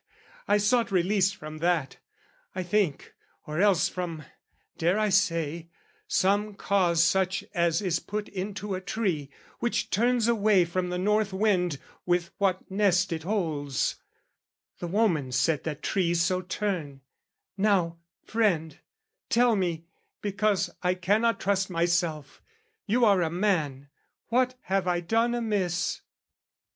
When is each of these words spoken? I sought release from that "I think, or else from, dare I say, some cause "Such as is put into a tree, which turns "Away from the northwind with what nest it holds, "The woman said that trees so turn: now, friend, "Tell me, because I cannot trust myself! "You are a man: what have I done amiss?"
I 0.47 0.57
sought 0.57 0.91
release 0.91 1.31
from 1.31 1.59
that 1.59 1.97
"I 2.55 2.63
think, 2.63 3.13
or 3.45 3.61
else 3.61 3.87
from, 3.87 4.23
dare 4.79 4.97
I 4.97 5.09
say, 5.09 5.69
some 6.07 6.55
cause 6.55 7.03
"Such 7.03 7.43
as 7.53 7.83
is 7.83 7.99
put 7.99 8.27
into 8.29 8.73
a 8.73 8.81
tree, 8.81 9.29
which 9.59 9.91
turns 9.91 10.27
"Away 10.27 10.65
from 10.65 10.89
the 10.89 10.97
northwind 10.97 11.77
with 12.03 12.31
what 12.39 12.71
nest 12.71 13.13
it 13.13 13.21
holds, 13.21 13.97
"The 14.79 14.87
woman 14.87 15.31
said 15.31 15.65
that 15.65 15.83
trees 15.83 16.19
so 16.23 16.41
turn: 16.41 17.01
now, 17.55 17.97
friend, 18.23 18.79
"Tell 19.29 19.55
me, 19.55 19.85
because 20.23 20.71
I 20.81 20.95
cannot 20.95 21.39
trust 21.39 21.69
myself! 21.69 22.41
"You 22.87 23.05
are 23.05 23.21
a 23.21 23.29
man: 23.29 23.87
what 24.29 24.55
have 24.61 24.87
I 24.87 25.01
done 25.01 25.35
amiss?" 25.35 26.01